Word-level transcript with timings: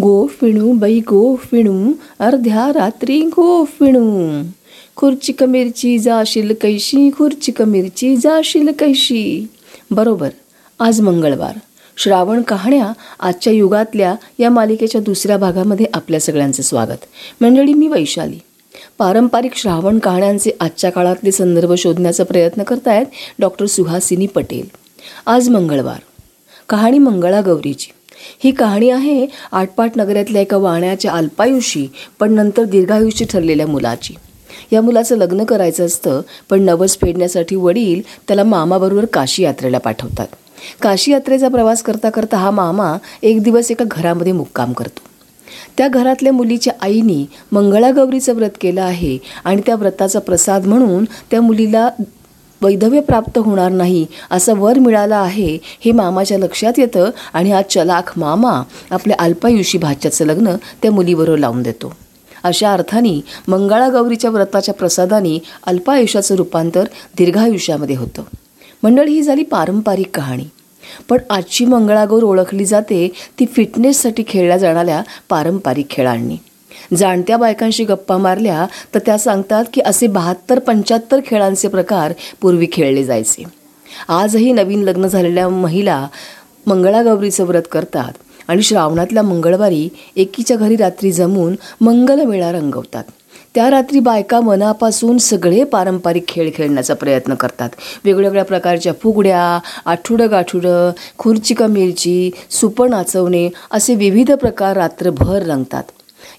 गो 0.00 0.26
फिणू 0.40 0.72
बाई 0.72 1.00
गो 1.00 1.36
फिणू 1.36 1.92
अर्ध्या 2.20 2.72
रात्री 2.74 3.20
गो 3.20 3.64
फिणू 3.64 4.42
मिरची 5.02 5.32
कमिरची 5.32 5.98
जाशील 5.98 6.54
कैशी 6.60 7.10
खुर्ची 7.10 7.52
कमिरची 7.52 8.16
जाशील 8.16 8.70
कैशी 8.78 9.46
बरोबर 9.90 10.28
आज 10.80 11.00
मंगळवार 11.00 11.58
श्रावण 11.96 12.42
कहाण्या 12.42 12.92
आजच्या 13.20 13.52
युगातल्या 13.52 14.14
या 14.38 14.50
मालिकेच्या 14.50 15.00
दुसऱ्या 15.00 15.36
भागामध्ये 15.36 15.86
आपल्या 15.94 16.20
सगळ्यांचं 16.20 16.62
स्वागत 16.62 17.06
मंडळी 17.40 17.72
मी 17.72 17.88
वैशाली 17.88 18.38
पारंपरिक 18.98 19.56
श्रावण 19.56 19.98
कहाण्यांचे 19.98 20.50
आजच्या 20.60 20.90
काळातले 20.90 21.32
संदर्भ 21.32 21.74
शोधण्याचा 21.74 22.24
प्रयत्न 22.24 22.62
करतायत 22.62 23.06
डॉक्टर 23.38 23.66
सुहासिनी 23.66 24.26
पटेल 24.26 24.66
आज 25.26 25.48
मंगळवार 25.48 25.98
कहाणी 26.68 26.98
मंगळागौरीची 26.98 27.92
ही 28.44 28.50
कहाणी 28.50 28.90
आहे 28.90 29.26
आटपाट 29.52 29.96
नगरातल्या 29.96 30.42
एका 30.42 30.56
वाण्याच्या 30.56 31.12
अल्पायुषी 31.12 31.86
पण 32.20 32.32
नंतर 32.32 32.64
दीर्घायुषी 32.64 33.24
ठरलेल्या 33.24 33.66
मुलाची. 33.66 34.14
या 34.72 34.80
मुलाचं 34.82 35.16
लग्न 35.16 35.44
करायचं 35.44 35.86
असतं 35.86 36.20
पण 36.50 36.62
नवस 36.62 36.96
फेडण्यासाठी 37.00 37.56
वडील 37.56 38.00
त्याला 38.28 38.44
मामाबरोबर 38.44 39.04
काशी 39.04 39.42
यात्रेला 39.42 39.78
पाठवतात. 39.78 40.26
काशी 40.82 41.12
यात्रेचा 41.12 41.48
प्रवास 41.48 41.82
करता 41.82 42.10
करता 42.10 42.36
हा 42.36 42.50
मामा 42.50 42.96
एक 43.22 43.42
दिवस 43.42 43.70
एका 43.70 43.84
घरामध्ये 43.90 44.32
मुक्काम 44.32 44.72
करतो. 44.72 45.00
त्या 45.78 45.88
घरातल्या 45.88 46.32
मुलीच्या 46.32 46.72
आईनी 46.80 47.24
मंगळागौरीचं 47.52 48.34
व्रत 48.34 48.56
केलं 48.60 48.82
आहे 48.82 49.18
आणि 49.44 49.62
त्या 49.66 49.74
व्रताचा 49.74 50.18
प्रसाद 50.18 50.66
म्हणून 50.66 51.04
त्या 51.30 51.40
मुलीला 51.40 51.88
वैधव्य 52.62 53.00
प्राप्त 53.00 53.38
होणार 53.38 53.70
नाही 53.70 54.06
असं 54.30 54.56
वर 54.56 54.78
मिळालं 54.78 55.16
आहे 55.16 55.58
हे 55.64 55.92
मामाच्या 55.92 56.38
लक्षात 56.38 56.72
येतं 56.78 57.10
आणि 57.32 57.52
हा 57.52 57.62
चलाख 57.62 58.18
मामा 58.18 58.62
आपल्या 58.90 59.16
अल्पायुषी 59.18 59.78
भाच्याचं 59.78 60.24
लग्न 60.24 60.56
त्या 60.82 60.92
मुलीबरोबर 60.92 61.38
लावून 61.38 61.62
देतो. 61.62 61.92
अशा 62.44 62.72
अर्थाने 62.72 63.20
मंगळागौरीच्या 63.48 64.30
व्रताच्या 64.30 64.74
प्रसादाने 64.74 65.38
अल्पायुष्याचं 65.66 66.34
रूपांतर 66.34 66.84
दीर्घायुष्यामध्ये 67.18 67.96
होतं. 67.96 68.22
मंडळ 68.82 69.06
ही 69.06 69.22
झाली 69.22 69.42
पारंपरिक 69.42 70.10
कहाणी. 70.14 70.44
पण 71.08 71.18
आजची 71.30 71.64
मंगळागौर 71.64 72.22
ओळखली 72.22 72.64
जाते 72.64 73.12
ती 73.40 73.46
फिटनेससाठी 73.46 74.22
खेळल्या 74.28 74.56
जाणाऱ्या 74.56 75.02
पारंपरिक 75.28 75.90
खेळांनी. 75.90 76.36
जाणत्या 76.96 77.36
बायकांशी 77.36 77.84
गप्पा 77.84 78.16
मारल्या 78.16 78.66
तर 78.94 78.98
त्या 79.06 79.18
सांगतात 79.18 79.64
की 79.72 79.80
असे 79.80 80.06
बहात्तर 80.06 80.58
पंच्याहत्तर 80.58 81.20
खेळांचे 81.26 81.68
प्रकार 81.68 82.12
पूर्वी 82.40 82.66
खेळले 82.72 83.04
जायचे. 83.04 83.44
आजही 84.08 84.52
नवीन 84.52 84.82
लग्न 84.82 85.06
झालेल्या 85.06 85.48
महिला 85.48 86.06
मंगळागौरीचं 86.66 87.44
व्रत 87.44 87.62
करतात 87.72 88.12
आणि 88.48 88.62
श्रावणातल्या 88.62 89.22
मंगळवारी 89.22 89.88
एकीच्या 90.16 90.56
घरी 90.56 90.76
रात्री 90.76 91.12
जमून 91.12 91.56
मंगलमेळा 91.80 92.52
रंगवतात. 92.52 93.04
त्या 93.54 93.70
रात्री 93.70 94.00
बायका 94.00 94.40
मनापासून 94.40 95.18
सगळे 95.18 95.64
पारंपरिक 95.64 96.24
खेळ 96.28 96.50
खेळण्याचा 96.54 96.94
प्रयत्न 96.94 97.34
करतात. 97.34 97.70
वेगवेगळ्या 98.04 98.44
प्रकारच्या 98.44 98.92
फुगड्या 99.02 99.58
आठुडं 99.84 100.30
गाठुडं 100.30 100.90
खुर्ची 101.18 101.54
का 101.54 101.66
मिरची 101.66 102.30
सुपं 102.50 102.90
नाचवणे 102.90 103.48
असे 103.70 103.94
विविध 103.94 104.32
प्रकार 104.32 104.76
रात्रभर 104.76 105.42
रंगतात. 105.42 105.82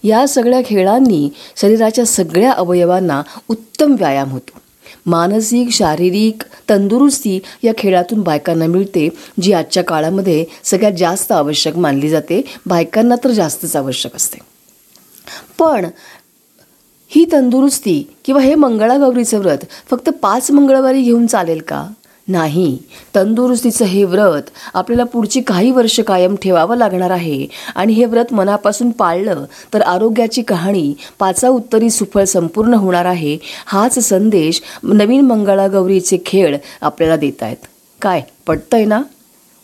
या 0.04 0.28
सगळ्या 0.28 0.62
खेळांनी 0.66 1.30
शरीराच्या 1.56 2.06
सगळ्या 2.06 2.52
अवयवांना 2.52 3.24
उत्तम 3.50 3.96
व्यायाम 4.00 4.30
होतो. 4.30 4.60
मानसिक 5.06 5.70
शारीरिक 5.70 6.44
तंदुरुस्ती 6.70 7.40
या 7.64 7.74
खेळातून 7.78 8.22
बायकांना 8.22 8.66
मिळते 8.66 9.10
जी 9.42 9.54
आजच्या 9.54 9.84
काळामध्ये 9.84 10.46
सगळ्यात 10.64 10.92
जास्त 10.92 11.32
आवश्यक 11.32 11.78
मानली 11.78 12.10
जाते. 12.10 12.42
बायकांना 12.66 13.16
तर 13.24 13.32
जास्तच 13.32 13.76
आवश्यक 13.76 14.16
असते. 14.16 14.38
पण 15.60 15.86
ही 17.08 17.26
तंदुरुस्ती 17.32 18.04
किंवा 18.26 18.42
हे 18.42 18.56
मंगळागौरीचं 18.56 19.38
व्रत 19.38 19.58
फक्त 19.90 20.10
पाच 20.10 20.52
मंगळवारी 20.52 21.02
घेऊन 21.02 21.28
चालेल 21.28 21.62
का? 21.68 21.88
नाही 22.28 22.78
तंदुरुस्तीचं 23.16 23.86
हे 23.86 24.04
व्रत 24.04 24.42
आपल्याला 24.74 25.04
पुढची 25.04 25.42
काही 25.42 25.72
वर्ष 25.72 26.00
कायम 26.00 26.36
ठेवावं 26.36 26.78
लागणार 26.78 27.10
आहे. 27.10 27.48
आणि 27.76 27.94
हे 27.94 28.06
व्रत 28.06 28.34
मनापासून 28.34 28.92
पाळलं 28.92 29.46
तर 29.74 29.82
आरोग्याची 29.82 30.42
कहाणी 30.42 30.94
पाचा 31.20 31.50
उत्तरी 31.50 31.90
सुफळ 31.90 32.24
संपूर्ण 32.24 32.74
होणार 32.74 33.06
आहे. 33.06 33.38
हाच 33.66 34.00
संदेश 34.00 34.62
नवीन 34.84 35.22
मंगळागौरीचे 35.22 36.18
खेळ 36.26 36.58
आपल्याला 36.82 37.16
देत 37.16 37.44
आहेत. 37.44 37.58
काय 38.02 38.22
पटतंय 38.48 38.86
ना? 38.86 39.02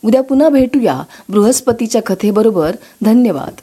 उद्या 0.04 0.22
पुन्हा 0.22 0.48
भेटूया 0.48 1.02
बृहस्पतीच्या 1.28 2.02
कथेबरोबर. 2.02 2.76
धन्यवाद. 3.02 3.60